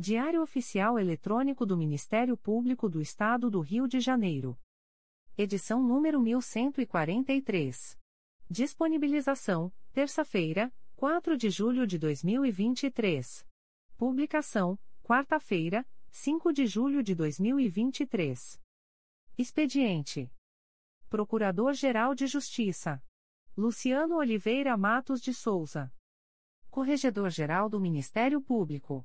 [0.00, 4.56] Diário Oficial Eletrônico do Ministério Público do Estado do Rio de Janeiro.
[5.36, 7.98] Edição número 1143.
[8.48, 13.44] Disponibilização: terça-feira, 4 de julho de 2023.
[13.96, 18.62] Publicação: quarta-feira, 5 de julho de 2023.
[19.36, 20.32] Expediente:
[21.08, 23.02] Procurador-Geral de Justiça
[23.56, 25.92] Luciano Oliveira Matos de Souza.
[26.70, 29.04] Corregedor-Geral do Ministério Público.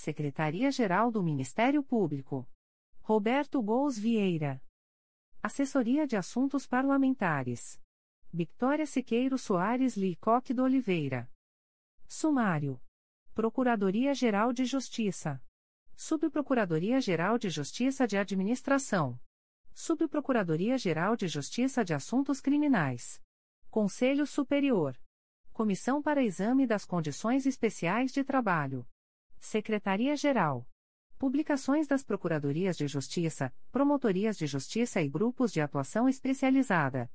[0.00, 2.48] Secretaria-Geral do Ministério Público.
[3.02, 4.62] Roberto Gous Vieira.
[5.42, 7.78] Assessoria de Assuntos Parlamentares.
[8.32, 11.30] Victoria Siqueiro Soares Licoque do Oliveira.
[12.08, 12.80] Sumário.
[13.34, 15.42] Procuradoria-Geral de Justiça.
[15.94, 19.20] Subprocuradoria-Geral de Justiça de Administração.
[19.74, 23.22] Subprocuradoria-Geral de Justiça de Assuntos Criminais.
[23.68, 24.98] Conselho Superior.
[25.52, 28.88] Comissão para Exame das Condições Especiais de Trabalho.
[29.40, 30.68] Secretaria-Geral.
[31.18, 37.10] Publicações das Procuradorias de Justiça, Promotorias de Justiça e Grupos de Atuação Especializada.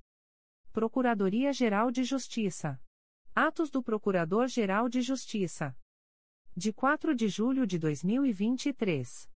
[0.74, 2.82] Procuradoria-Geral de Justiça.
[3.34, 5.78] Atos do Procurador-Geral de Justiça.
[6.58, 9.30] De 4 de julho de 2023.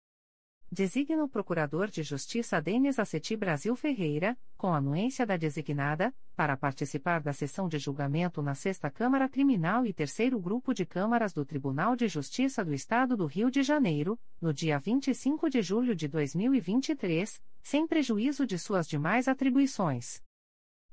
[0.71, 7.21] Designa o Procurador de Justiça Denis Aceti Brasil Ferreira, com anuência da designada, para participar
[7.21, 11.95] da sessão de julgamento na Sexta Câmara Criminal e Terceiro Grupo de Câmaras do Tribunal
[11.95, 17.41] de Justiça do Estado do Rio de Janeiro, no dia 25 de julho de 2023,
[17.63, 20.21] sem prejuízo de suas demais atribuições.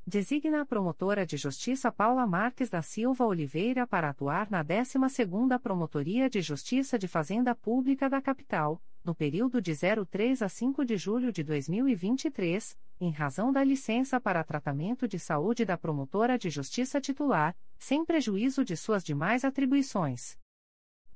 [0.08, 6.30] Designa a promotora de justiça Paula Marques da Silva Oliveira para atuar na 12ª Promotoria
[6.30, 11.32] de Justiça de Fazenda Pública da Capital, no período de 03 a 5 de julho
[11.32, 17.56] de 2023, em razão da licença para tratamento de saúde da promotora de justiça titular,
[17.76, 20.38] sem prejuízo de suas demais atribuições.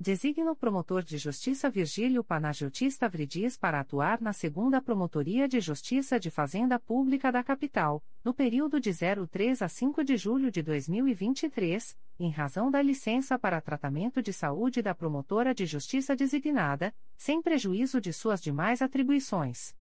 [0.02, 6.18] Designa o promotor de justiça Virgílio Panagiotista Vridis para atuar na segunda Promotoria de Justiça
[6.18, 11.98] de Fazenda Pública da Capital, no período de 03 a 5 de julho de 2023,
[12.18, 18.00] em razão da licença para tratamento de saúde da promotora de justiça designada, sem prejuízo
[18.00, 19.78] de suas demais atribuições.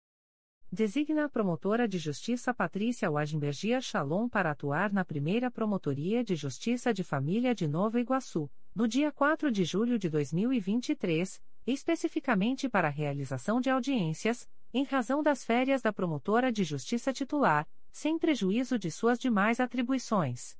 [0.71, 6.93] Designa a promotora de justiça Patrícia Wagenbergia Shalom para atuar na primeira Promotoria de Justiça
[6.93, 12.91] de Família de Nova Iguaçu, no dia 4 de julho de 2023, especificamente para a
[12.91, 18.91] realização de audiências, em razão das férias da promotora de justiça titular, sem prejuízo de
[18.91, 20.58] suas demais atribuições.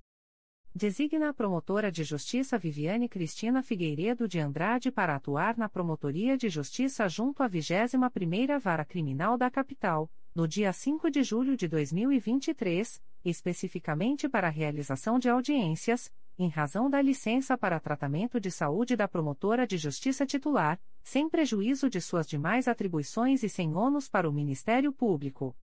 [0.73, 6.47] Designa a promotora de justiça Viviane Cristina Figueiredo de Andrade para atuar na Promotoria de
[6.47, 13.01] Justiça junto à 21ª Vara Criminal da Capital, no dia 5 de julho de 2023,
[13.25, 19.07] especificamente para a realização de audiências, em razão da licença para tratamento de saúde da
[19.07, 24.31] promotora de justiça titular, sem prejuízo de suas demais atribuições e sem ônus para o
[24.31, 25.55] Ministério Público.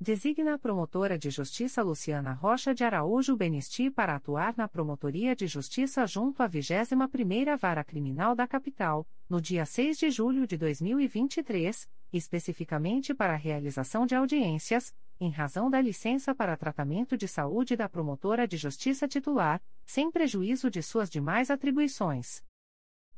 [0.00, 5.46] Designa a promotora de justiça Luciana Rocha de Araújo Benisti para atuar na Promotoria de
[5.46, 11.88] Justiça junto à 21ª Vara Criminal da Capital, no dia 6 de julho de 2023,
[12.12, 17.88] especificamente para a realização de audiências, em razão da licença para tratamento de saúde da
[17.88, 22.42] promotora de justiça titular, sem prejuízo de suas demais atribuições.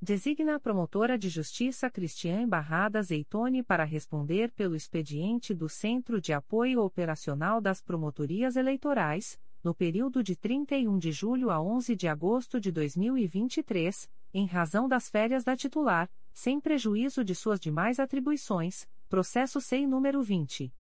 [0.02, 6.34] Designa a promotora de justiça Cristiane Barrada Zeitone para responder pelo expediente do Centro de
[6.34, 12.62] Apoio Operacional das Promotorias Eleitorais, no período de 31 de julho a 11 de agosto
[12.62, 19.60] de 2023, em razão das férias da titular, sem prejuízo de suas demais atribuições, processo
[19.60, 20.72] SEI número 20.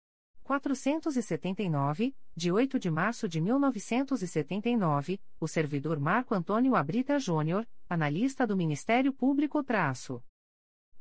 [0.43, 8.57] 479, de 8 de março de 1979, o servidor Marco Antônio Abrita Júnior, analista do
[8.57, 10.21] Ministério Público traço.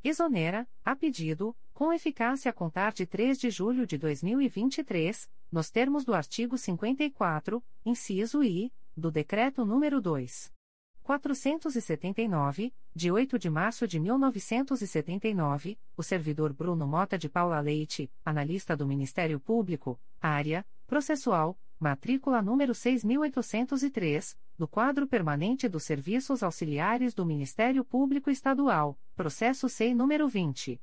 [0.02, 6.04] Exonera, a pedido, com eficácia a contar de 3 de julho de 2023, nos termos
[6.04, 10.52] do artigo 54, inciso I, do Decreto nº 2.
[11.02, 18.76] 479, de 8 de março de 1979, o servidor Bruno Mota de Paula Leite, analista
[18.76, 27.26] do Ministério Público, área, processual, matrícula número 6803, do quadro permanente dos serviços auxiliares do
[27.26, 30.80] Ministério Público Estadual, processo SEI número 20.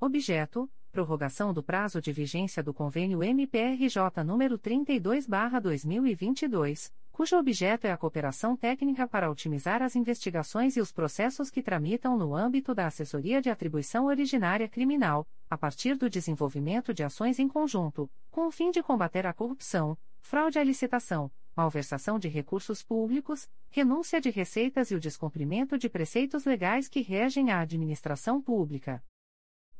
[0.00, 0.68] Objeto:
[0.98, 8.56] prorrogação do prazo de vigência do convênio MPRJ número 32/2022, cujo objeto é a cooperação
[8.56, 13.48] técnica para otimizar as investigações e os processos que tramitam no âmbito da assessoria de
[13.48, 18.82] atribuição originária criminal, a partir do desenvolvimento de ações em conjunto, com o fim de
[18.82, 25.00] combater a corrupção, fraude à licitação, malversação de recursos públicos, renúncia de receitas e o
[25.00, 29.00] descumprimento de preceitos legais que regem a administração pública.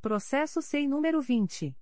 [0.00, 1.76] Processo SEI número 20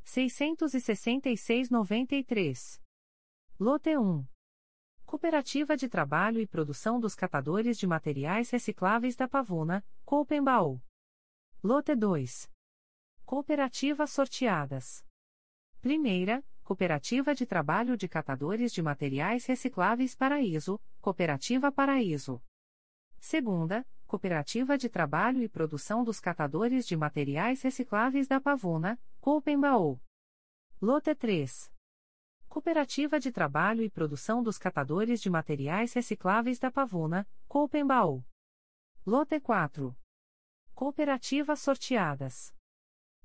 [0.06, 2.82] 666-93.
[3.60, 4.25] Lote 1.
[5.06, 10.81] Cooperativa de Trabalho e Produção dos Catadores de Materiais Recicláveis da Pavuna, Coopembaú.
[11.64, 12.50] Lote 2.
[13.24, 15.05] Cooperativa Sorteadas.
[15.81, 22.42] Primeira, Cooperativa de Trabalho de Catadores de Materiais Recicláveis Paraíso, Cooperativa Paraíso.
[23.20, 29.99] Segunda, Cooperativa de Trabalho e Produção dos Catadores de Materiais Recicláveis da Pavuna, Coopembaú.
[30.79, 31.73] Lote 3.
[32.47, 38.23] Cooperativa de Trabalho e Produção dos Catadores de Materiais Recicláveis da Pavuna, Coopembaú.
[39.03, 39.97] Lote 4.
[40.75, 42.53] Cooperativa Sorteadas.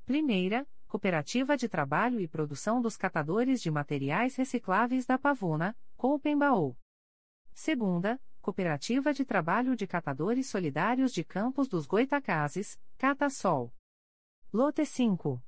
[0.07, 6.75] Primeira, Cooperativa de Trabalho e Produção dos Catadores de Materiais Recicláveis da Pavuna, Coopembaú.
[7.53, 8.19] Segunda,
[8.49, 13.71] Cooperativa de Trabalho de Catadores Solidários de Campos dos Goitacazes, Catasol.
[14.51, 15.39] Lote 5.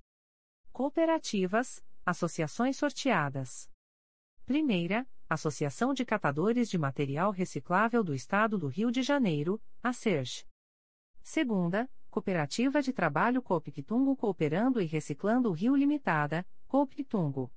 [0.70, 3.70] Cooperativas, Associações sorteadas.
[4.44, 10.46] Primeira, Associação de Catadores de Material Reciclável do Estado do Rio de Janeiro, a SERJ.
[11.22, 17.50] Segunda, Cooperativa de Trabalho Coopictungo Cooperando e Reciclando o Rio Limitada, Coopictungo.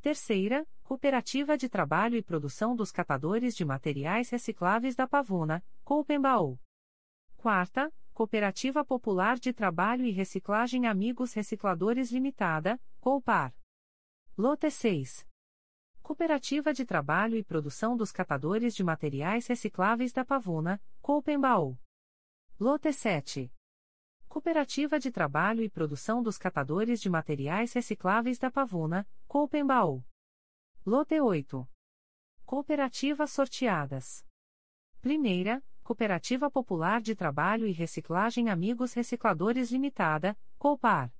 [0.00, 6.60] Terceira, Cooperativa de Trabalho e Produção dos Catadores de Materiais Recicláveis da Pavuna, Coopembaú.
[7.38, 13.54] Quarta, Cooperativa Popular de Trabalho e Reciclagem Amigos Recicladores Limitada, Coopar.
[14.36, 15.26] Lote 6.
[16.02, 21.78] Cooperativa de Trabalho e Produção dos Catadores de Materiais Recicláveis da Pavuna, Coopembaú.
[22.60, 23.50] Lote 7.
[24.28, 30.04] Cooperativa de Trabalho e Produção dos Catadores de Materiais Recicláveis da Pavuna, Coopembaú.
[30.84, 31.64] Lote 8.
[32.44, 34.26] Cooperativas sorteadas.
[35.00, 41.14] Primeira, Cooperativa Popular de Trabalho e Reciclagem Amigos Recicladores Limitada, Coopar.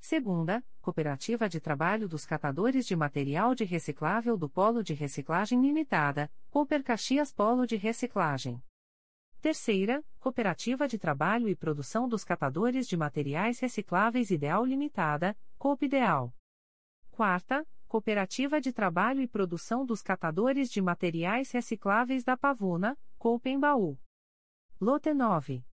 [0.00, 6.28] Segunda, Cooperativa de Trabalho dos Catadores de Material de Reciclável do Polo de Reciclagem Limitada,
[6.50, 8.60] Cooper Caxias Polo de Reciclagem.
[9.40, 16.34] Terceira, Cooperativa de Trabalho e Produção dos Catadores de Materiais Recicláveis Ideal Limitada, Coop Ideal.
[17.12, 23.98] Quarta, Cooperativa de Trabalho e Produção dos Catadores de Materiais Recicláveis da Pavuna, Coopembaú.
[24.80, 25.64] Lote 9.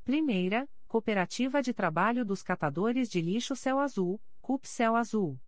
[0.04, 5.40] Primeira, Cooperativa de Trabalho dos Catadores de Lixo Céu Azul, CUP Céu Azul.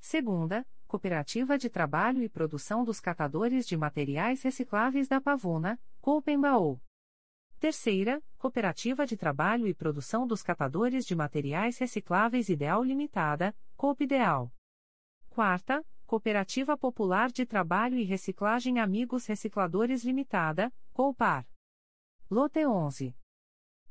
[0.00, 6.80] Segunda, Cooperativa de Trabalho e Produção dos Catadores de Materiais Recicláveis da Pavuna, Coopembaú.
[7.66, 14.54] Terceira, Cooperativa de Trabalho e Produção dos Catadores de Materiais Recicláveis Ideal Limitada, Coopideal.
[15.28, 21.44] Quarta, Cooperativa Popular de Trabalho e Reciclagem Amigos Recicladores Limitada, Coopar.
[22.30, 23.16] Lote 11.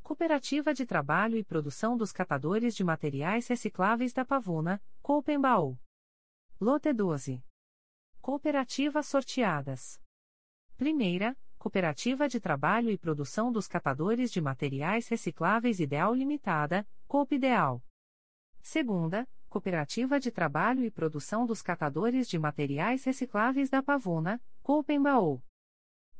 [0.01, 5.77] Cooperativa de Trabalho e Produção dos Catadores de Materiais Recicláveis da Pavuna, Coopembaú.
[6.61, 7.43] Lote 12.
[8.21, 10.01] Cooperativas sorteadas.
[10.77, 17.83] Primeira, Cooperativa de Trabalho e Produção dos Catadores de Materiais Recicláveis Ideal Limitada, Coopideal.
[18.61, 25.41] Segunda, Cooperativa de Trabalho e Produção dos Catadores de Materiais Recicláveis da Pavuna, Coopembaú.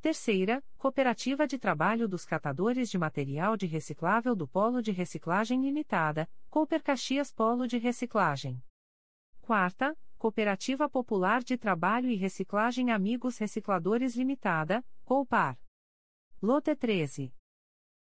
[0.02, 6.28] Terceira, Cooperativa de Trabalho dos Catadores de Material de Reciclável do Polo de Reciclagem Limitada,
[6.50, 8.60] Cooper Caxias Polo de Reciclagem.
[9.42, 15.56] Quarta, Cooperativa Popular de Trabalho e Reciclagem Amigos Recicladores Limitada, Coopar.
[16.42, 17.32] Lote 13.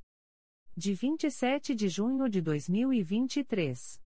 [0.75, 4.03] De 27 de junho de 2023.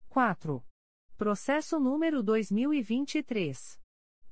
[0.10, 0.62] 4.
[1.18, 3.80] Processo número 2023.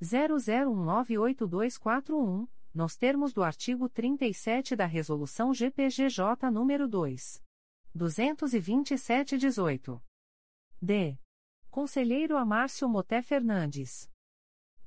[0.00, 7.42] 00198241, nos termos do artigo 37 da resolução GPGJ número 2
[7.96, 10.00] 227/18.
[10.80, 11.18] D.
[11.78, 14.10] Conselheiro Amárcio Moté Fernandes.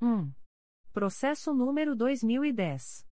[0.01, 0.29] 1.
[0.91, 3.07] Processo número 2010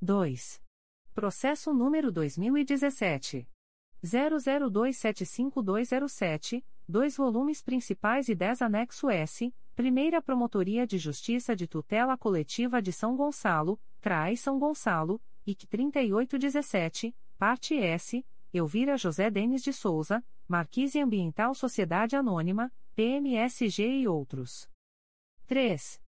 [0.00, 0.62] 2.
[1.12, 3.48] Processo número 2017.
[4.04, 12.80] 00275207, dois volumes principais e 10 anexo S, Primeira Promotoria de Justiça de Tutela Coletiva
[12.80, 18.24] de São Gonçalo, CRAI São Gonçalo, IC 3817, parte S,
[18.54, 24.70] Elvira José Denis de Souza, Marquise Ambiental Sociedade Anônima, PMSG e outros.
[25.48, 26.00] 3.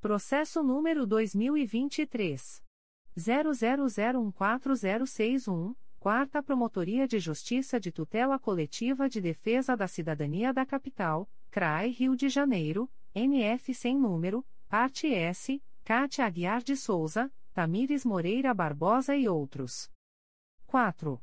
[0.00, 2.60] Processo número 2023
[3.16, 11.90] 00014061, Quarta Promotoria de Justiça de Tutela Coletiva de Defesa da Cidadania da Capital, CRAI
[11.90, 19.14] Rio de Janeiro, NF sem número, parte S, Cátia Aguiar de Souza, Tamires Moreira Barbosa
[19.14, 19.88] e outros.
[20.70, 21.20] 4.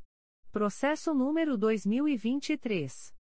[0.52, 3.16] Processo número 2023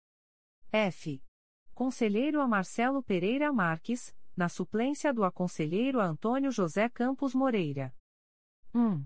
[0.70, 1.20] F.
[1.74, 7.92] Conselheiro a Marcelo Pereira Marques, na suplência do aconselheiro Antônio José Campos Moreira.
[8.72, 9.04] 1.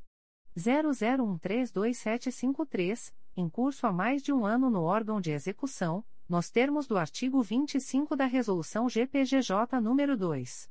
[0.58, 6.98] 00132753, em curso há mais de um ano no órgão de execução, nos termos do
[6.98, 10.70] artigo 25 da Resolução GPGJ nº 2.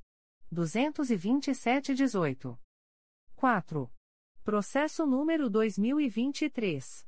[0.52, 2.58] 227-18.
[3.36, 3.88] 4.
[4.42, 7.06] Processo número 2023.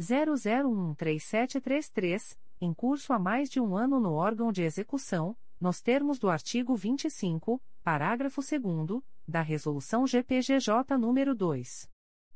[0.00, 6.30] 00137333, em curso há mais de um ano no órgão de execução, nos termos do
[6.30, 11.90] artigo 25, parágrafo 2 da Resolução GPGJ nº 2.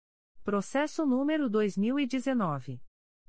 [0.45, 2.81] Processo número 2019.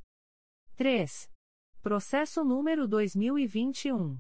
[0.76, 1.30] 3.
[1.82, 4.18] Processo número 2021.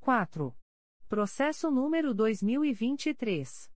[0.00, 0.54] 4.
[1.08, 3.70] Processo número 2023.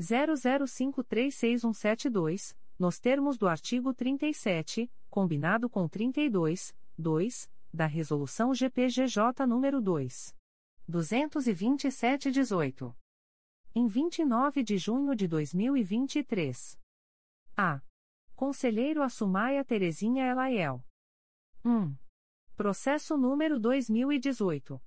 [0.00, 10.36] 00536172, nos termos do artigo 37, combinado com 32, 2, da Resolução GPGJ nº 2.
[10.90, 12.92] 227-18.
[13.76, 16.76] Em 29 de junho de 2023.
[17.56, 17.80] A.
[18.34, 20.84] Conselheiro Assumaia Terezinha Elaiel.
[21.64, 21.94] 1.
[22.56, 24.82] Processo número 2018.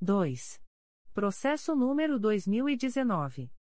[0.00, 0.60] 2.
[1.12, 3.52] Processo número 2019.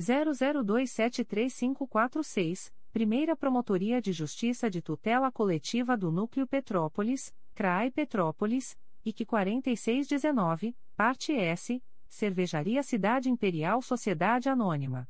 [0.00, 10.74] 00273546, Primeira Promotoria de Justiça de Tutela Coletiva do Núcleo Petrópolis, CRAI Petrópolis, IC 4619,
[10.96, 15.06] Parte S, Cervejaria Cidade Imperial Sociedade Anônima.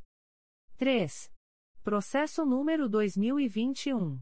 [0.76, 1.30] 3.
[1.84, 4.20] Processo número 2021.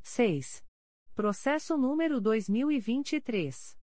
[0.01, 0.63] 6.
[1.13, 3.77] Processo número 2023.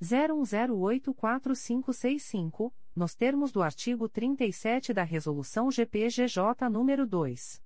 [0.01, 7.63] 01084565, nos termos do artigo 37 da Resolução GPGJ nº 2.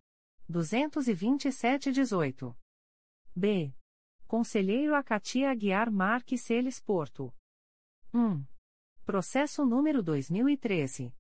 [0.47, 2.55] 227-18.
[3.36, 3.73] B.
[4.27, 7.34] Conselheiro Acatia Aguiar Marques Celes Porto.
[8.13, 8.45] 1.
[9.03, 11.11] Processo número 2013.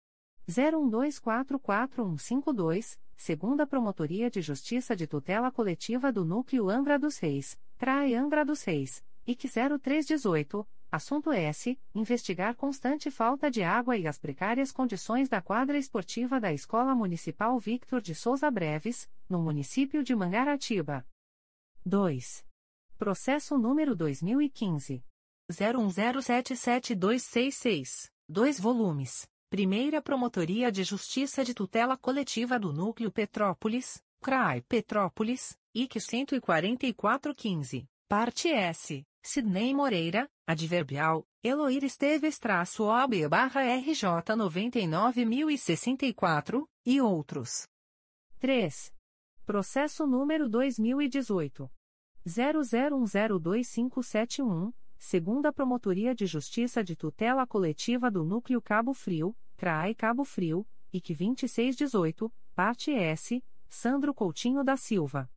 [0.47, 8.45] 01244152, segunda Promotoria de Justiça de Tutela Coletiva do Núcleo Angra dos Reis, CRAE Angra
[8.45, 9.47] dos Reis, IC
[9.79, 11.79] 0318, Assunto S.
[11.95, 17.57] Investigar constante falta de água e as precárias condições da quadra esportiva da Escola Municipal
[17.57, 21.03] Victor de Souza Breves, no município de Mangaratiba.
[21.83, 22.45] 2.
[22.95, 25.03] Processo número 2015.
[25.51, 28.11] 01077266.
[28.29, 29.27] 2 volumes.
[29.49, 35.99] Primeira Promotoria de Justiça de Tutela Coletiva do Núcleo Petrópolis, CRAI Petrópolis, IC
[36.39, 37.89] 14415.
[38.07, 39.03] Parte S.
[39.25, 44.03] Sidney Moreira, adverbial, Eloir Esteves traço OB barra RJ
[44.35, 47.65] 99.064, e outros.
[48.39, 48.93] 3.
[49.45, 51.71] Processo número 2018.
[52.27, 60.67] 00102571, segunda Promotoria de Justiça de Tutela Coletiva do Núcleo Cabo Frio, CRAI Cabo Frio,
[60.91, 65.31] IC 2618, parte S, Sandro Coutinho da Silva.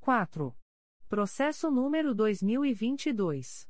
[0.00, 0.54] 4.
[1.08, 3.68] Processo número 2022.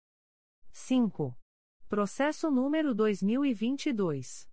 [0.72, 1.36] 5.
[1.86, 4.48] Processo número 2022.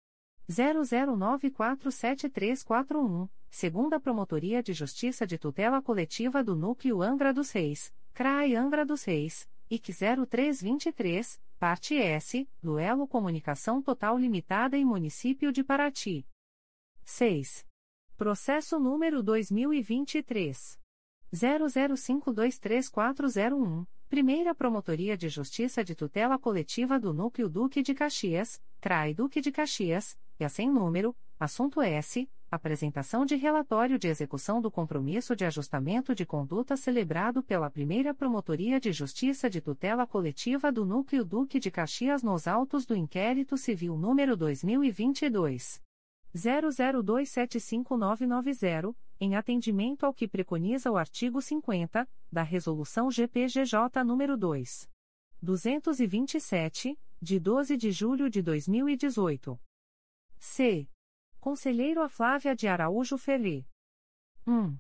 [0.50, 8.86] 00947341, segunda Promotoria de Justiça de Tutela Coletiva do Núcleo Angra dos Reis, CRAI Angra
[8.86, 9.94] dos Reis, IC
[10.28, 16.28] 0323, parte S, Duelo Comunicação Total Limitada em Município de Paraty.
[17.06, 17.66] 6.
[18.18, 20.78] Processo número 2023.
[21.32, 29.40] 00523401, Primeira Promotoria de Justiça de Tutela Coletiva do Núcleo Duque de Caxias, CRAI Duque
[29.40, 32.28] de Caxias, e a sem número, assunto S.
[32.50, 38.80] Apresentação de relatório de execução do compromisso de ajustamento de conduta celebrado pela primeira Promotoria
[38.80, 43.96] de Justiça de Tutela Coletiva do Núcleo Duque de Caxias nos autos do inquérito civil
[43.96, 45.80] número 2022.
[46.36, 54.88] 00275990, em atendimento ao que preconiza o artigo 50 da Resolução GPGJ nº 2.
[55.42, 59.58] 227, de 12 de julho de 2018.
[60.38, 60.90] C.
[61.40, 63.66] Conselheiro a Flávia de Araújo Ferri.
[64.46, 64.78] 1.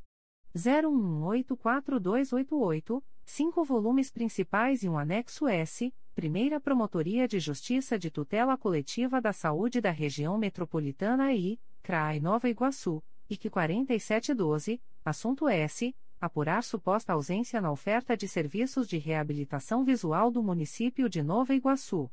[0.52, 9.20] 01184288, 5 volumes principais e um anexo S, Primeira Promotoria de Justiça de Tutela Coletiva
[9.20, 17.12] da Saúde da Região Metropolitana I, CRAI Nova Iguaçu, IC 4712, assunto S apurar suposta
[17.12, 22.10] ausência na oferta de serviços de reabilitação visual do município de Nova Iguaçu.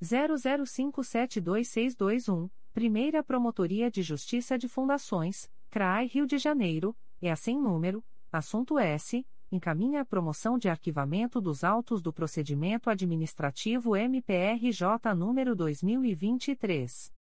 [0.03, 8.76] 00572621, Primeira Promotoria de Justiça de Fundações, CRAI Rio de Janeiro, é assim número, assunto
[8.76, 17.12] S, encaminha a promoção de arquivamento dos autos do procedimento administrativo MPRJ número 2023.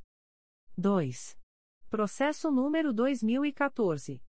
[0.78, 1.38] 2.
[1.90, 4.22] Processo número 2014.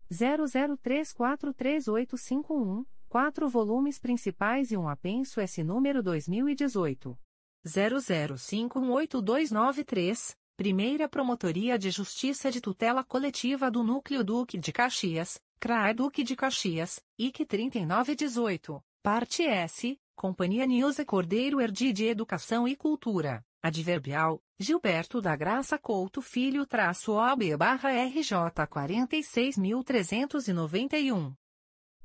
[0.10, 7.20] 00343851, quatro volumes principais e um apenso S número 2018.
[7.66, 16.24] 00518293, Primeira Promotoria de Justiça de Tutela Coletiva do Núcleo Duque de Caxias, CRAE Duque
[16.24, 23.44] de Caxias, IC 3918, Parte S, Companhia Nilza Cordeiro Erdi de Educação e Cultura.
[23.66, 28.36] Adverbial, Gilberto da Graça Couto Filho traço OB barra RJ
[28.70, 31.34] 46.391.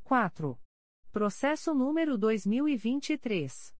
[0.04, 0.56] 4.
[1.10, 3.74] Processo número 2023.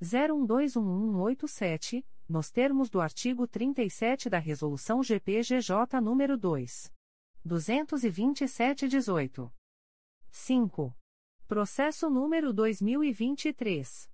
[0.00, 6.92] 01211187, nos termos do artigo 37 da resolução GPGJ número 2
[7.44, 9.50] 227/18.
[10.30, 10.96] 5.
[11.48, 14.08] Processo número 2023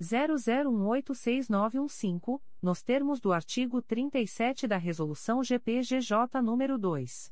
[0.00, 7.30] 00186915, nos termos do artigo 37 da Resolução GPGJ nº 2.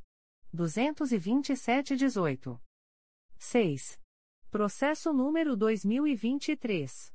[0.55, 2.61] 227-18.
[3.39, 3.99] 6.
[4.51, 7.13] Processo número 2023.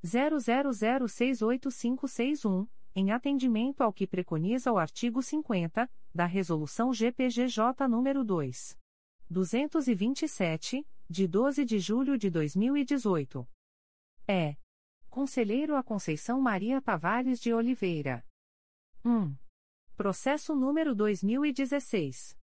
[0.05, 2.65] 00068561
[2.95, 8.77] em atendimento ao que preconiza o artigo 50 da Resolução GPGJ nº 2.
[9.29, 13.47] 227, de 12 de julho de 2018.
[14.27, 14.55] É.
[15.09, 18.25] Conselheiro a Conceição Maria Tavares de Oliveira.
[19.03, 19.35] 1.
[19.95, 22.37] Processo número 2016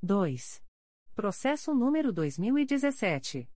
[0.00, 0.62] 2.
[1.12, 3.50] Processo número 2017.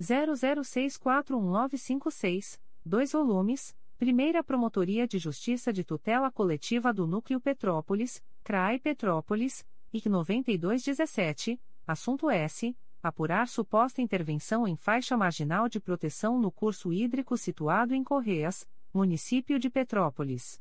[0.00, 9.64] 00641956, 2 volumes, Primeira Promotoria de Justiça de Tutela Coletiva do Núcleo Petrópolis, CRAI Petrópolis,
[9.92, 12.74] IC 9217, assunto S.
[13.02, 19.56] Apurar suposta intervenção em faixa marginal de proteção no curso hídrico situado em Correias, município
[19.58, 20.60] de Petrópolis.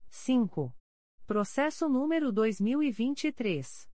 [0.08, 0.72] 5.
[1.26, 3.92] Processo número 2023.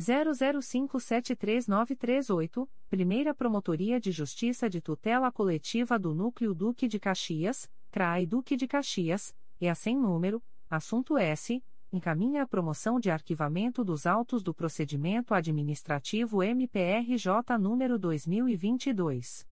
[0.00, 8.56] 00573938, Primeira Promotoria de Justiça de Tutela Coletiva do Núcleo Duque de Caxias, CRAI Duque
[8.56, 14.42] de Caxias, e a sem número, assunto S, encaminha a promoção de arquivamento dos autos
[14.42, 19.46] do procedimento administrativo MPRJ número 2022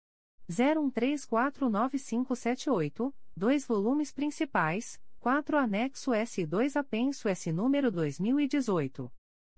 [0.49, 9.13] 01349578, dois volumes principais, 4 anexo S2 apenso S número 2018.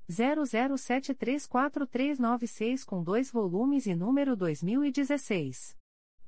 [0.09, 5.77] 00734396 com dois volumes e número 2016.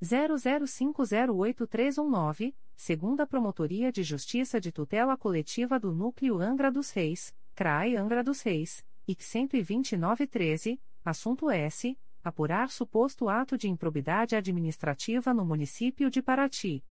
[0.02, 8.24] 00508319, segunda Promotoria de Justiça de Tutela Coletiva do Núcleo Angra dos Reis, CRAI Angra
[8.24, 11.98] dos Reis, IC 12913, Assunto S.
[12.22, 16.84] Apurar suposto ato de improbidade administrativa no município de Paraty.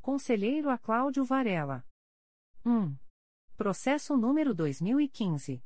[0.00, 1.84] Conselheiro a Cláudio Varela.
[2.64, 2.96] 1.
[3.56, 5.60] Processo número 2015.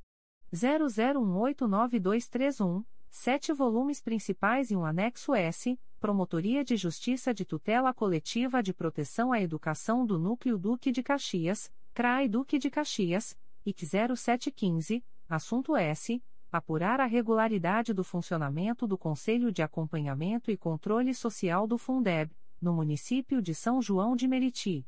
[0.52, 8.72] 00189231, sete volumes principais e um anexo S, Promotoria de Justiça de Tutela Coletiva de
[8.72, 13.36] Proteção à Educação do Núcleo Duque de Caxias, CRAI Duque de Caxias,
[13.66, 13.84] IC
[14.16, 16.22] 0715, assunto S.
[16.52, 22.72] Apurar a regularidade do funcionamento do Conselho de Acompanhamento e Controle Social do Fundeb, no
[22.72, 24.84] município de São João de Meriti.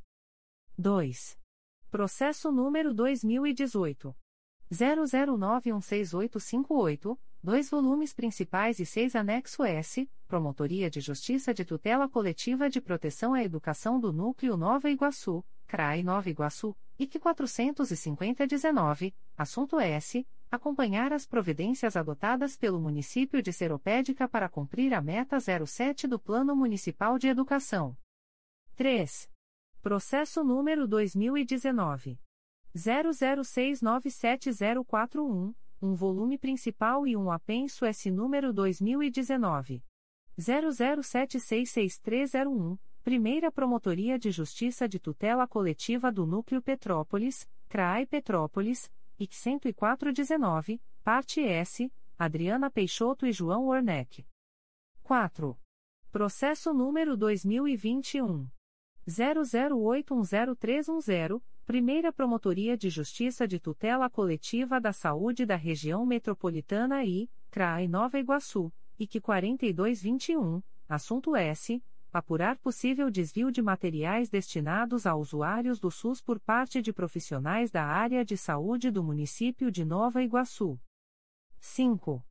[0.77, 1.39] 2.
[1.91, 4.12] Processo número 2018.
[4.73, 12.80] 00916858, dois volumes principais e seis anexo S, Promotoria de Justiça de Tutela Coletiva de
[12.80, 20.24] Proteção à Educação do Núcleo Nova Iguaçu, CRAI Nova Iguaçu, IC 45019, assunto S.
[20.51, 26.55] Acompanhar as providências adotadas pelo município de Seropédica para cumprir a meta 07 do Plano
[26.55, 27.97] Municipal de Educação.
[28.76, 29.30] 3.
[29.80, 32.20] Processo número 2019.
[32.76, 39.85] 00697041, um volume principal e um apenso S número 2019.
[40.39, 50.80] 00766301, Primeira Promotoria de Justiça de Tutela Coletiva do Núcleo Petrópolis, CRAI Petrópolis, IC 10419,
[51.03, 54.24] parte S, Adriana Peixoto e João Werneck.
[55.03, 55.59] 4.
[56.12, 58.49] Processo número 2021.
[59.09, 67.87] 00810310, Primeira Promotoria de Justiça de Tutela Coletiva da Saúde da Região Metropolitana I, CRAI
[67.87, 71.81] Nova Iguaçu, IC 4221, assunto S.
[72.13, 77.87] Apurar possível desvio de materiais destinados a usuários do SUS por parte de profissionais da
[77.87, 80.79] área de saúde do município de Nova Iguaçu.
[81.61, 82.23] 5.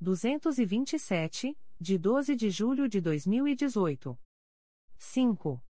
[0.00, 4.18] 227, de 12 de julho de 2018.
[4.98, 5.62] 5.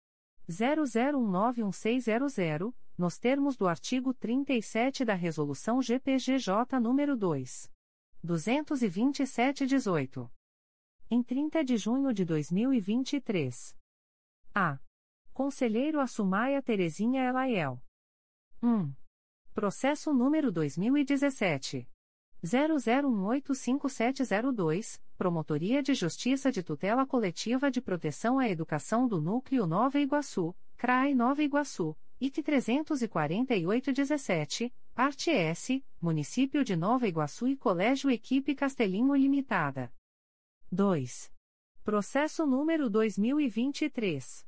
[0.48, 7.68] 00191600, nos termos do artigo 37 da Resolução GPGJ número 2.
[8.24, 10.30] 227-18
[11.10, 13.76] em 30 de junho de 2023.
[14.54, 14.78] A.
[15.32, 17.80] Conselheiro Assumaia Terezinha Elaiel.
[18.62, 18.92] 1.
[19.54, 21.88] Processo número 2017.
[22.44, 30.54] 00185702, Promotoria de Justiça de Tutela Coletiva de Proteção à Educação do Núcleo Nova Iguaçu,
[30.76, 39.14] CRAI Nova Iguaçu, IT 34817, Parte S, Município de Nova Iguaçu e Colégio Equipe Castelinho
[39.14, 39.92] Limitada.
[40.70, 41.32] 2.
[41.84, 44.44] Processo número 2023.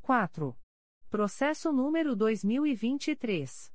[0.00, 0.56] 4.
[1.10, 3.71] Processo número 2023.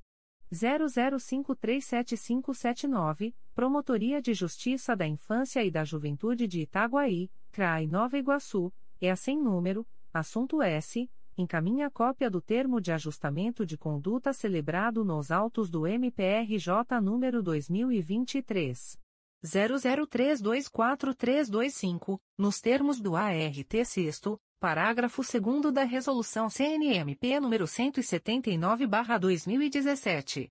[0.52, 9.14] 00537579, Promotoria de Justiça da Infância e da Juventude de Itaguaí, CRAI Nova Iguaçu, é
[9.14, 15.70] sem número, assunto S, encaminha cópia do termo de ajustamento de conduta celebrado nos autos
[15.70, 18.98] do MPRJ número 2023
[19.44, 24.20] 00324325, nos termos do ART 6
[24.60, 30.50] Parágrafo 2 da Resolução CNMP nº 179/2017.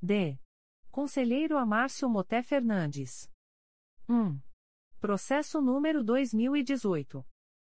[0.00, 0.38] D.
[0.90, 3.30] Conselheiro Amárcio Moté Fernandes.
[4.08, 4.40] 1.
[4.98, 7.22] Processo número 2018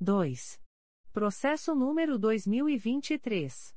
[0.00, 0.58] 2.
[1.12, 3.76] Processo número 2023.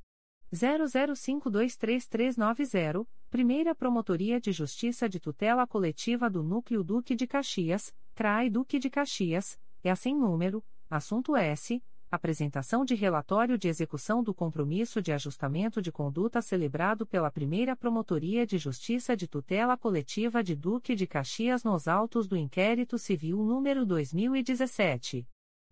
[0.52, 8.78] 00523390, Primeira Promotoria de Justiça de Tutela Coletiva do Núcleo Duque de Caxias, CRAI Duque
[8.78, 11.82] de Caxias, é assim número Assunto S.
[12.10, 18.44] Apresentação de relatório de execução do compromisso de ajustamento de conduta celebrado pela primeira Promotoria
[18.44, 23.86] de Justiça de Tutela Coletiva de Duque de Caxias nos autos do inquérito civil número
[23.86, 25.28] 2017.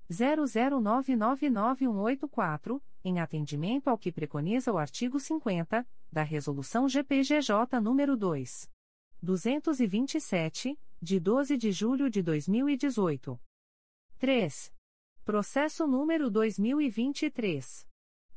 [0.09, 8.71] 00999184, em atendimento ao que preconiza o artigo 50 da Resolução GPGJ nº 2.
[9.21, 13.37] 227, de 12 de julho de 2018.
[14.21, 14.78] 3.
[15.29, 17.87] Processo número 2023.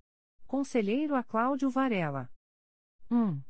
[0.46, 2.30] Conselheiro a Cláudio Varela.
[3.10, 3.42] 1.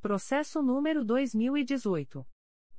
[0.00, 2.26] Processo número 2018.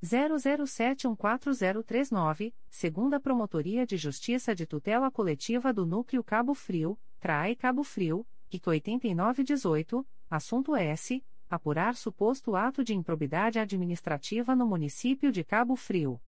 [0.03, 8.27] 00714039, segunda Promotoria de Justiça de Tutela Coletiva do Núcleo Cabo Frio, CRAE Cabo Frio,
[8.51, 11.23] IC 8918, assunto S.
[11.49, 16.21] Apurar suposto ato de improbidade administrativa no município de Cabo Frio.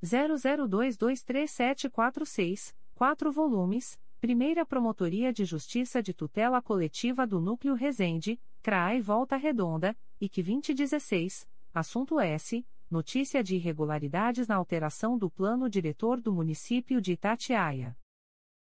[0.03, 9.37] 00223746, 4 volumes Primeira Promotoria de Justiça de Tutela Coletiva do Núcleo Resende, CRAE Volta
[9.37, 12.67] Redonda, IC 2016, assunto S.
[12.91, 17.95] Notícia de irregularidades na alteração do plano diretor do município de Itatiaia.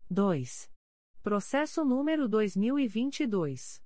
[0.08, 0.70] 2.
[1.22, 3.82] Processo número 2022.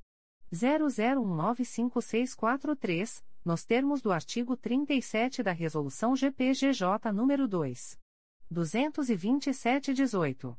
[0.53, 7.99] 00195643, nos termos do artigo 37 da Resolução GPGJ nº 2.
[8.53, 10.59] 227-18.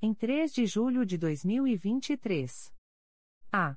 [0.00, 2.74] Em 3 de julho de 2023.
[3.52, 3.76] A.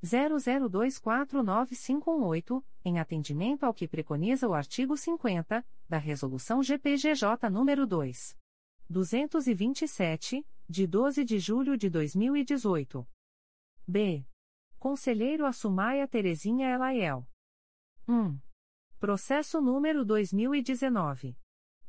[0.00, 8.38] 00249518, em atendimento ao que preconiza o artigo 50 da Resolução GPGJ nº 2.
[8.88, 13.04] 227, de 12 de julho de 2018.
[13.88, 14.24] B.
[14.78, 17.26] Conselheiro Assumaia Terezinha Elaiel.
[18.06, 18.38] 1.
[19.00, 21.36] Processo número 2019.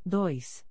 [0.04, 0.69] 2.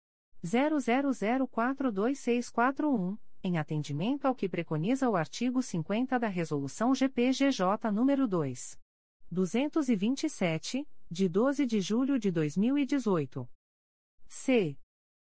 [0.43, 8.79] 00042641 em atendimento ao que preconiza o artigo 50 da Resolução GPGJ nº 2.
[9.31, 13.47] 227, de 12 de julho de 2018.
[14.27, 14.75] C.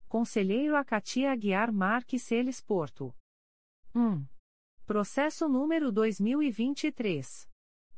[0.08, 3.14] Conselheiro Acatia Aguiar Marques Celes Porto.
[3.94, 4.24] 1.
[4.86, 7.46] Processo número 2023.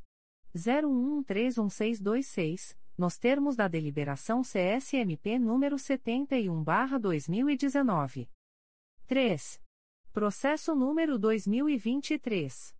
[0.55, 8.27] 01131626, nos termos da deliberação CSMP número 71/2019.
[9.07, 9.61] 3.
[10.11, 12.77] Processo número 2023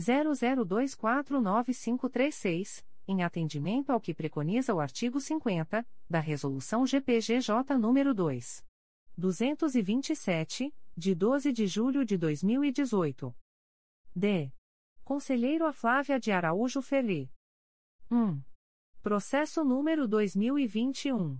[0.00, 8.64] 00249536 em atendimento ao que preconiza o artigo 50 da Resolução GPGJ nº 2.
[9.18, 13.36] 227, de 12 de julho de 2018.
[14.14, 14.50] D.
[15.06, 17.30] Conselheiro a Flávia de Araújo Ferri.
[18.10, 18.42] 1.
[19.00, 21.38] Processo número 2021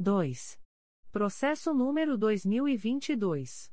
[0.00, 0.58] 2.
[1.12, 3.72] Processo número 2022.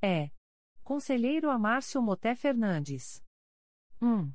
[0.00, 0.30] É.
[0.82, 3.22] Conselheiro Amárcio Moté Fernandes.
[4.00, 4.32] 1.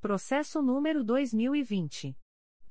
[0.00, 2.16] Processo número 2020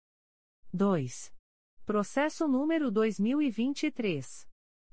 [0.73, 1.33] 2.
[1.87, 4.47] Processo número 2023.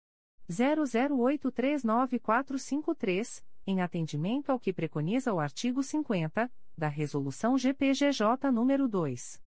[0.49, 9.41] 00839453, em atendimento ao que preconiza o artigo 50 da Resolução GPGJ nº 2.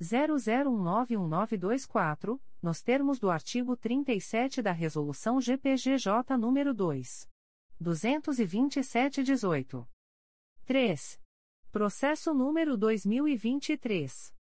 [0.00, 7.28] 00191924, nos termos do artigo 37 da Resolução GPGJ nº 2.
[7.82, 9.86] 227-18.
[10.64, 11.20] 3.
[11.70, 14.34] Processo número 2023.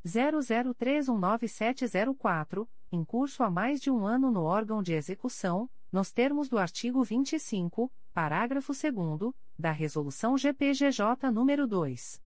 [0.03, 6.57] 00319704, em curso há mais de um ano no órgão de execução, nos termos do
[6.57, 12.24] artigo 25, parágrafo 2 da Resolução GPGJ nº 2.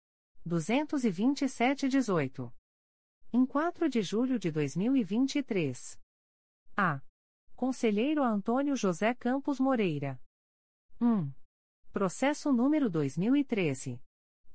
[0.47, 2.51] 227-18.
[3.33, 5.99] Em 4 de julho de 2023.
[6.75, 6.99] A.
[7.55, 10.19] Conselheiro Antônio José Campos Moreira.
[11.01, 11.29] 1.
[11.91, 14.01] Processo número 2013.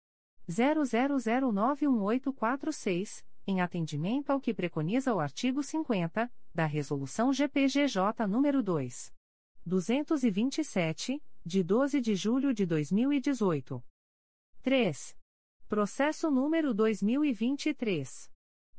[0.49, 9.13] 00091846, em atendimento ao que preconiza o artigo 50 da Resolução GPGJ nº 2.
[9.65, 13.83] 227, de 12 de julho de 2018.
[14.61, 15.15] 3.
[15.69, 18.29] Processo número 2023.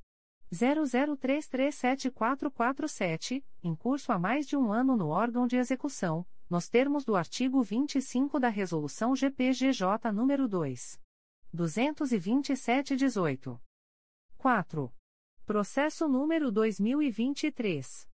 [0.54, 7.16] 00337447, em curso há mais de um ano no órgão de execução, nos termos do
[7.16, 11.00] artigo 25 da Resolução GPGJ nº 2.
[11.54, 13.60] 227-18.
[14.38, 14.90] 4.
[15.44, 18.08] Processo número 2023.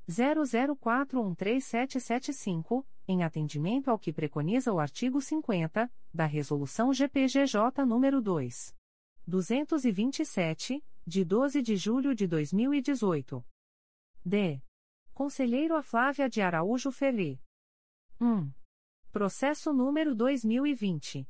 [0.08, 8.74] 00413775, em atendimento ao que preconiza o artigo 50 da Resolução GPGJ nº 2.
[9.24, 13.44] 227, de 12 de julho de 2018.
[14.24, 14.60] D.
[15.18, 17.40] Conselheiro a Flávia de Araújo Ferri.
[18.20, 18.52] 1.
[19.10, 21.26] Processo número 2020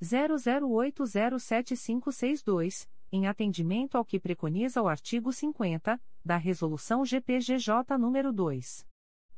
[0.03, 8.87] 00807562, em atendimento ao que preconiza o artigo 50 da Resolução GPGJ nº 2.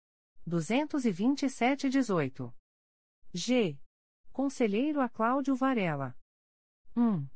[0.48, 2.52] 227-18.
[3.32, 3.78] G.
[4.36, 6.14] Conselheiro a Cláudio Varela.
[6.94, 7.26] 1.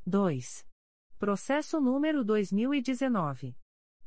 [0.07, 0.65] 2.
[1.19, 3.55] Processo número 2019.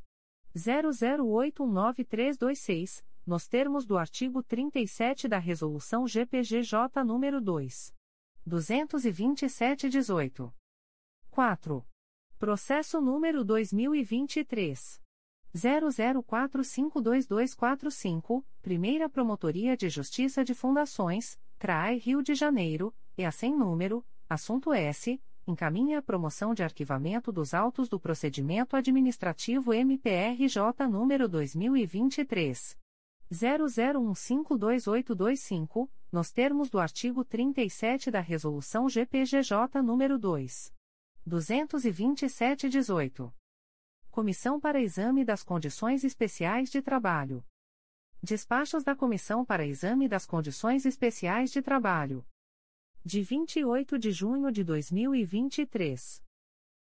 [0.56, 7.94] 00819326, nos termos do artigo 37 da Resolução GPGJ nº 2.
[8.48, 10.52] 227-18.
[11.30, 11.86] 4.
[12.38, 15.00] Processo número 2023.
[15.54, 24.04] 00452245, Primeira Promotoria de Justiça de Fundações, CRAI Rio de Janeiro, e a sem número,
[24.28, 32.80] assunto S encaminha a promoção de arquivamento dos autos do procedimento administrativo MPRJ número 2023
[33.32, 40.74] 00152825, nos termos do artigo 37 da resolução GPGJ número 2
[41.26, 43.32] 227/18.
[44.10, 47.42] Comissão para exame das condições especiais de trabalho.
[48.22, 52.24] Despachos da Comissão para exame das condições especiais de trabalho
[53.04, 56.22] de 28 de junho de 2023.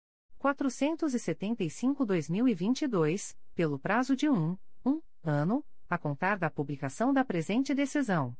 [0.42, 8.36] 475-2022, pelo prazo de 1, 1 ano, a contar da publicação da presente decisão.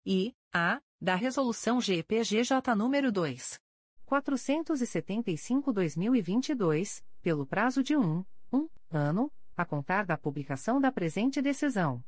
[0.04, 3.58] e, a, da Resolução GPGJ nº 2.
[4.06, 8.22] 475-2022, pelo prazo de 1,
[8.52, 12.02] 1 ano, a contar da publicação da presente decisão.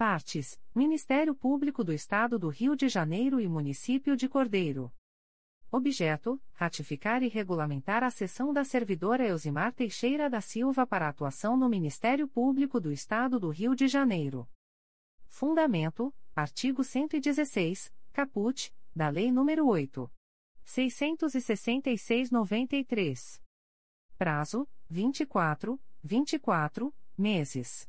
[0.00, 4.90] Partes: Ministério Público do Estado do Rio de Janeiro e Município de Cordeiro.
[5.70, 11.68] Objeto: ratificar e regulamentar a cessão da servidora Elzimar Teixeira da Silva para atuação no
[11.68, 14.48] Ministério Público do Estado do Rio de Janeiro.
[15.26, 20.10] Fundamento: artigo 116, caput, da Lei nº 8.
[20.64, 23.38] 666-93.
[24.16, 27.86] Prazo: 24, 24 meses.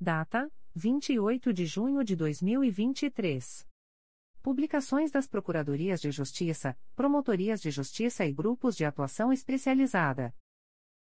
[0.00, 3.64] Data: 28 de junho de 2023.
[4.42, 10.34] Publicações das Procuradorias de Justiça, Promotorias de Justiça e Grupos de Atuação Especializada.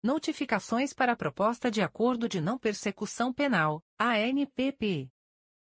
[0.04, 5.10] Notificações para a Proposta de Acordo de Não Persecução Penal, ANPP.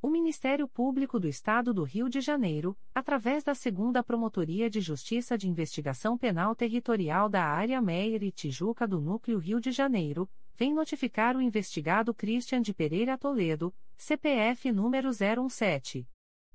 [0.00, 5.36] O Ministério Público do Estado do Rio de Janeiro, através da Segunda Promotoria de Justiça
[5.36, 10.72] de Investigação Penal Territorial da Área Meier e Tijuca do Núcleo Rio de Janeiro, vem
[10.72, 16.06] notificar o investigado Christian de Pereira Toledo, CPF número 017.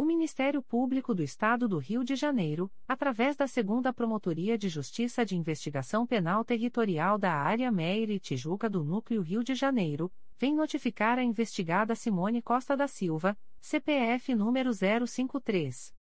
[0.00, 5.26] O Ministério Público do Estado do Rio de Janeiro, através da Segunda Promotoria de Justiça
[5.26, 10.54] de Investigação Penal Territorial da Área Meier e Tijuca do Núcleo Rio de Janeiro, vem
[10.54, 15.92] notificar a investigada Simone Costa da Silva, CPF número 053.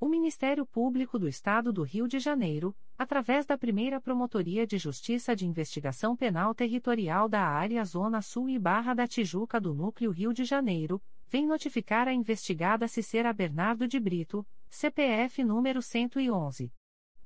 [0.00, 5.34] O Ministério Público do Estado do Rio de Janeiro, através da primeira Promotoria de Justiça
[5.34, 10.32] de Investigação Penal Territorial da Área Zona Sul e Barra da Tijuca do Núcleo Rio
[10.32, 16.72] de Janeiro, vem notificar a investigada Cicera Bernardo de Brito, CPF número 111.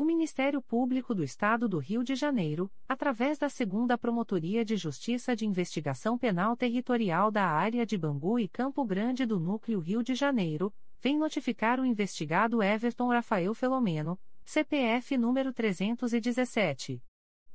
[0.00, 5.36] O Ministério Público do Estado do Rio de Janeiro, através da Segunda Promotoria de Justiça
[5.36, 10.14] de Investigação Penal Territorial da Área de Bangu e Campo Grande do Núcleo Rio de
[10.14, 10.72] Janeiro,
[11.02, 17.02] vem notificar o investigado Everton Rafael Felomeno, CPF número 317.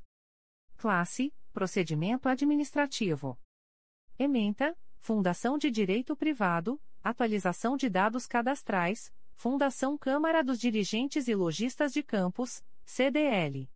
[0.76, 3.36] Classe: Procedimento administrativo.
[4.18, 11.92] Ementa: Fundação de Direito Privado, atualização de dados cadastrais, Fundação Câmara dos Dirigentes e Logistas
[11.92, 13.70] de Campos, CDL.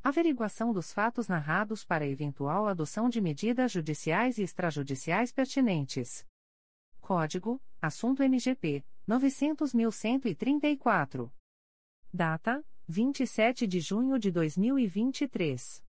[0.03, 6.27] Averiguação dos fatos narrados para eventual adoção de medidas judiciais e extrajudiciais pertinentes.
[7.01, 11.33] Código: Assunto MGP 900.134.
[12.13, 15.83] Data: 27 de junho de 2023.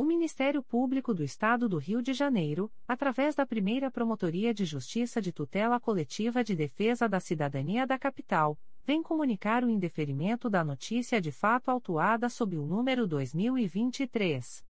[0.00, 5.20] O Ministério Público do Estado do Rio de Janeiro, através da primeira Promotoria de Justiça
[5.20, 11.20] de Tutela Coletiva de Defesa da Cidadania da Capital, vem comunicar o indeferimento da notícia
[11.20, 14.64] de fato autuada sob o número 2023.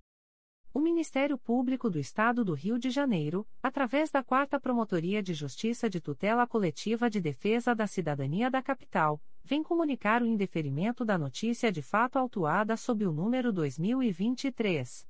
[0.72, 5.90] O Ministério Público do Estado do Rio de Janeiro, através da Quarta Promotoria de Justiça
[5.90, 11.70] de Tutela Coletiva de Defesa da Cidadania da Capital, vem comunicar o indeferimento da notícia
[11.70, 15.06] de fato autuada sob o número 2023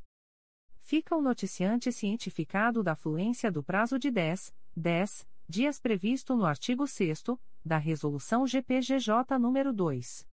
[0.79, 6.85] Fica o noticiante cientificado da fluência do prazo de 10, 10 dias previsto no artigo
[6.85, 7.23] 6
[7.67, 10.27] da Resolução GPGJ nº 2.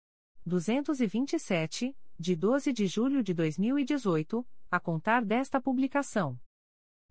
[0.45, 6.39] 227, de 12 de julho de 2018, a contar desta publicação.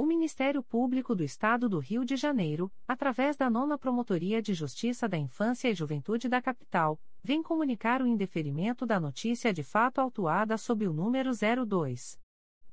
[0.00, 5.06] O Ministério Público do Estado do Rio de Janeiro, através da Nona Promotoria de Justiça
[5.06, 10.56] da Infância e Juventude da Capital, vem comunicar o indeferimento da notícia de fato autuada
[10.56, 12.18] sob o número 02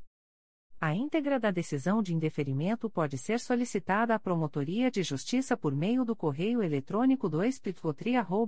[0.79, 6.05] A íntegra da decisão de indeferimento pode ser solicitada à Promotoria de Justiça por meio
[6.05, 8.47] do correio eletrônico 2 mprj.mp.br.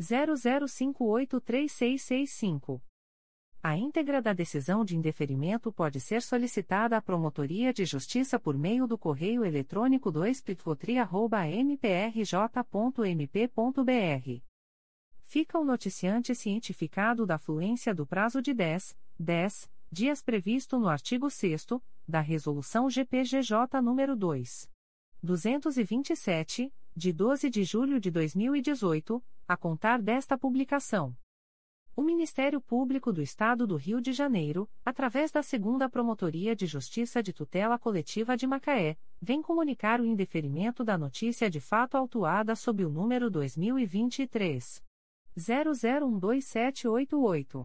[0.00, 2.80] 00583665.
[3.60, 8.86] A íntegra da decisão de indeferimento pode ser solicitada à Promotoria de Justiça por meio
[8.86, 11.08] do correio eletrônico 2 mprj.mp.br.
[15.24, 21.28] Fica o noticiante cientificado da fluência do prazo de 10, 10 dias previsto no artigo
[21.28, 21.66] 6
[22.06, 24.70] da Resolução GPGJ nº 2.
[25.20, 31.16] 227, de 12 de julho de 2018, a contar desta publicação.
[31.94, 37.22] O Ministério Público do Estado do Rio de Janeiro, através da Segunda Promotoria de Justiça
[37.22, 42.84] de Tutela Coletiva de Macaé, vem comunicar o indeferimento da notícia de fato autuada sob
[42.84, 44.82] o número 2023
[45.38, 47.64] 00127888.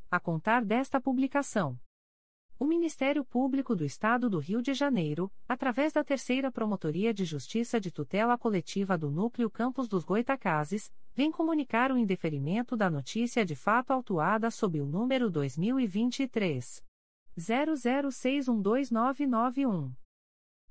[0.11, 1.79] a contar desta publicação.
[2.59, 7.79] O Ministério Público do Estado do Rio de Janeiro, através da Terceira Promotoria de Justiça
[7.79, 13.55] de Tutela Coletiva do Núcleo Campos dos Goitacazes, vem comunicar o indeferimento da notícia de
[13.55, 16.83] fato autuada sob o número 2023
[17.39, 20.00] 00612991.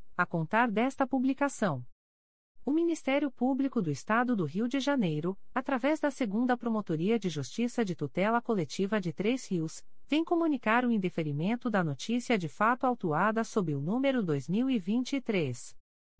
[0.17, 1.85] a contar desta publicação.
[2.63, 7.83] O Ministério Público do Estado do Rio de Janeiro, através da Segunda Promotoria de Justiça
[7.83, 13.43] de Tutela Coletiva de Três Rios, vem comunicar o indeferimento da notícia de fato autuada
[13.43, 15.75] sob o número 2023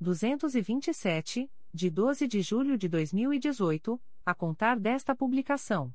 [0.00, 5.94] 227, de 12 de julho de 2018, a contar desta publicação.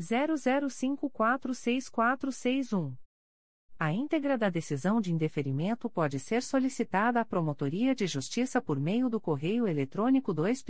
[0.00, 2.96] 00546461.
[3.78, 9.08] A íntegra da decisão de indeferimento pode ser solicitada à Promotoria de Justiça por meio
[9.08, 10.62] do correio eletrônico 2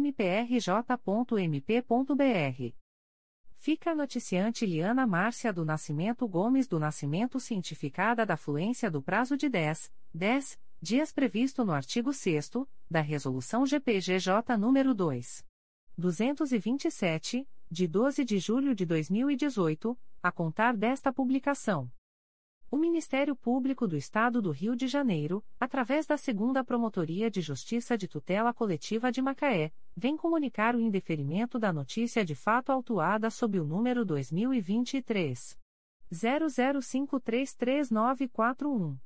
[0.00, 0.66] mprj.mp.br.
[3.58, 9.48] Fica noticiante Liana Márcia do Nascimento Gomes do Nascimento cientificada da fluência do prazo de
[9.48, 12.50] 10, 10 dias previsto no artigo 6
[12.90, 15.46] da Resolução GPGJ nº 2.
[15.98, 21.90] 227, de 12 de julho de 2018, a contar desta publicação.
[22.70, 27.96] O Ministério Público do Estado do Rio de Janeiro, através da Segunda Promotoria de Justiça
[27.96, 33.60] de Tutela Coletiva de Macaé, vem comunicar o indeferimento da notícia de fato autuada sob
[33.60, 35.56] o número 2023
[36.12, 39.05] 00533941.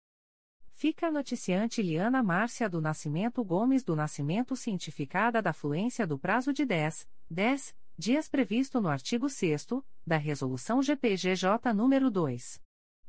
[0.81, 6.51] fica a noticiante Liana Márcia do Nascimento Gomes do Nascimento cientificada da fluência do prazo
[6.51, 9.67] de 10, 10 dias previsto no artigo 6
[10.03, 12.59] da Resolução GPGJ nº 2.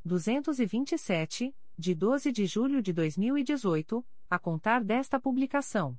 [0.04, 5.98] 227, de 12 de julho de 2018, a contar desta publicação.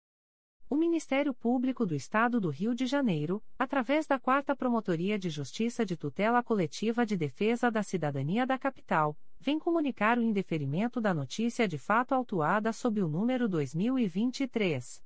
[0.71, 5.85] O Ministério Público do Estado do Rio de Janeiro, através da 4 Promotoria de Justiça
[5.85, 11.67] de Tutela Coletiva de Defesa da Cidadania da Capital, vem comunicar o indeferimento da notícia
[11.67, 15.03] de fato autuada sob o número 2023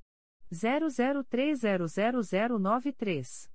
[0.52, 3.50] 00300093.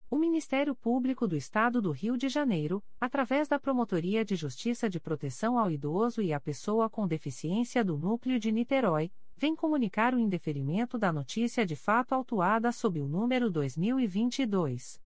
[0.10, 5.02] O Ministério Público do Estado do Rio de Janeiro, através da Promotoria de Justiça de
[5.02, 10.20] Proteção ao Idoso e à Pessoa com Deficiência do Núcleo de Niterói, vem comunicar o
[10.20, 15.06] indeferimento da notícia de fato autuada sob o número 2022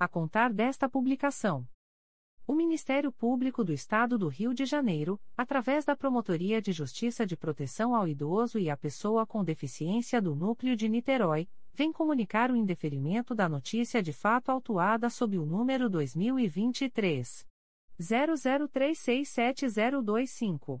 [0.00, 1.64] a contar desta publicação.
[2.46, 7.36] O Ministério Público do Estado do Rio de Janeiro, através da Promotoria de Justiça de
[7.36, 12.56] Proteção ao Idoso e à Pessoa com Deficiência do Núcleo de Niterói, vem comunicar o
[12.56, 17.46] indeferimento da notícia de fato autuada sob o número 2023
[18.00, 20.80] 00367025.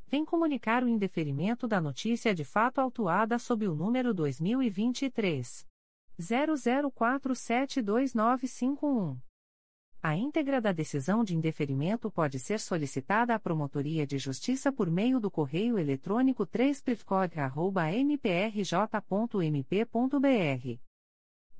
[0.11, 5.65] vem comunicar o indeferimento da notícia de fato autuada sob o número 2023
[6.19, 9.17] 00472951.
[10.03, 15.17] A íntegra da decisão de indeferimento pode ser solicitada à Promotoria de Justiça por meio
[15.17, 16.83] do correio eletrônico 3
[18.03, 19.31] mprj.mp.br.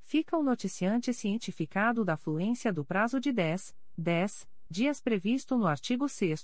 [0.01, 6.09] Fica o noticiante cientificado da fluência do prazo de 10, 10 dias previsto no artigo
[6.09, 6.43] 6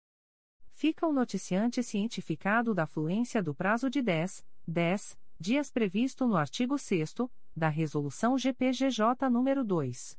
[0.73, 6.79] Fica o noticiante cientificado da fluência do prazo de 10, 10 dias previsto no artigo
[6.79, 7.15] 6
[7.57, 10.17] da Resolução GPGJ nº 2.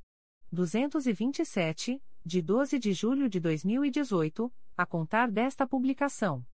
[0.51, 6.45] 227, de 12 de julho de 2018, a contar desta publicação.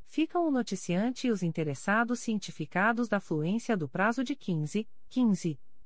[0.06, 5.60] Ficam o noticiante e os interessados cientificados da fluência do prazo de 15, 15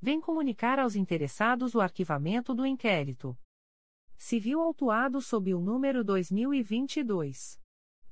[0.00, 3.36] vem comunicar aos interessados o arquivamento do inquérito.
[4.16, 7.60] Civil autuado sob o número 2022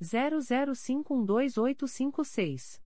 [0.00, 2.80] 00512856.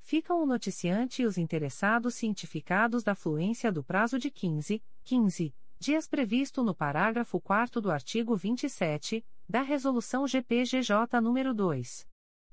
[0.00, 6.06] Ficam o noticiante e os interessados cientificados da fluência do prazo de 15, 15 dias
[6.06, 12.06] previsto no parágrafo 4 do artigo 27 da Resolução GPGJ nº 2.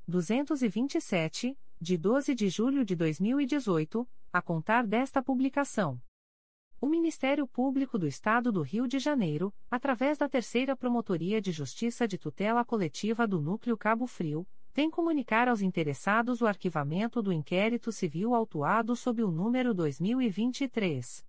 [0.08, 6.01] 227, de 12 de julho de 2018 a contar desta publicação.
[6.82, 12.08] O Ministério Público do Estado do Rio de Janeiro, através da Terceira Promotoria de Justiça
[12.08, 14.43] de Tutela Coletiva do Núcleo Cabo Frio,
[14.74, 21.28] vem comunicar aos interessados o arquivamento do inquérito civil autuado sob o número 2023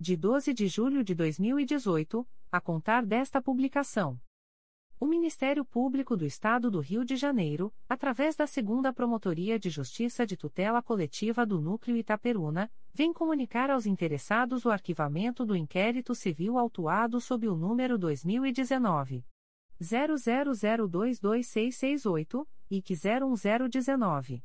[0.00, 4.16] de 12 de julho de 2018 a contar desta publicação.
[5.00, 10.24] O Ministério Público do Estado do Rio de Janeiro, através da Segunda Promotoria de Justiça
[10.24, 16.56] de Tutela Coletiva do Núcleo Itaperuna, vem comunicar aos interessados o arquivamento do inquérito civil
[16.58, 19.24] autuado sob o número 2019
[19.80, 24.44] 00022668 e que 01019.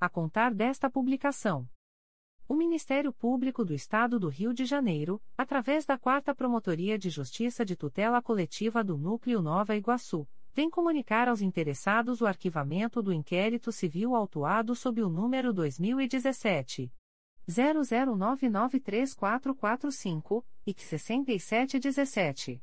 [0.00, 1.68] a contar desta publicação.
[2.46, 7.64] O Ministério Público do Estado do Rio de Janeiro, através da Quarta Promotoria de Justiça
[7.64, 13.72] de Tutela Coletiva do Núcleo Nova Iguaçu, vem comunicar aos interessados o arquivamento do inquérito
[13.72, 16.92] civil autuado sob o número 2017
[17.48, 22.62] 00993445 e 6717.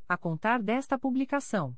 [0.11, 1.73] a contar desta publicação.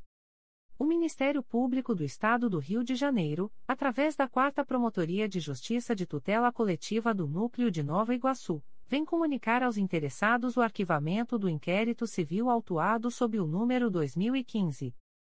[0.79, 5.95] O Ministério Público do Estado do Rio de Janeiro, através da Quarta Promotoria de Justiça
[5.95, 11.47] de Tutela Coletiva do Núcleo de Nova Iguaçu, vem comunicar aos interessados o arquivamento do
[11.47, 14.95] inquérito civil autuado sob o número 2015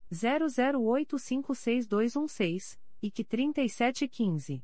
[0.10, 4.64] 00856216 e que 3715.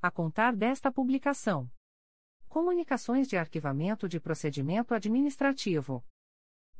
[0.00, 1.70] a contar desta publicação.
[2.48, 6.02] Comunicações de arquivamento de procedimento administrativo.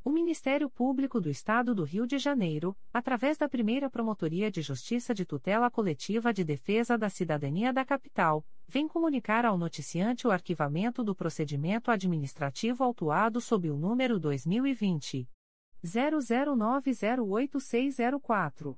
[0.03, 5.13] O Ministério Público do Estado do Rio de Janeiro, através da primeira Promotoria de Justiça
[5.13, 11.03] de Tutela Coletiva de Defesa da Cidadania da Capital, vem comunicar ao noticiante o arquivamento
[11.03, 15.29] do procedimento administrativo autuado sob o número 2020
[15.83, 18.77] 00908604.